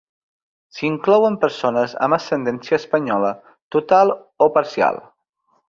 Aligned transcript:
S'hi 0.77 0.87
inclouen 0.87 1.37
persones 1.43 1.93
amb 2.07 2.17
ascendència 2.17 2.79
espanyola 2.81 3.31
total 3.77 4.17
o 4.47 4.51
parcial. 4.59 5.03